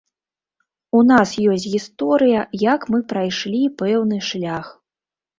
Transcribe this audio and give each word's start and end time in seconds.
У 0.99 1.01
нас 1.09 1.33
ёсць 1.55 1.67
гісторыя, 1.73 2.39
як 2.63 2.87
мы 2.93 2.99
прайшлі 3.11 3.61
пэўны 3.83 4.17
шлях. 4.29 4.65